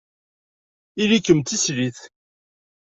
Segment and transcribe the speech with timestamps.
[1.01, 1.99] Ili-kem d tislit.